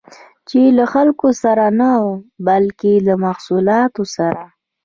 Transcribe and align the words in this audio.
چې 0.49 0.59
له 0.77 0.85
خلکو 0.93 1.27
سره 1.43 1.65
نه، 1.79 1.91
بلکې 2.47 2.91
له 3.07 3.13
محصولات 3.25 3.93
سره 4.15 4.43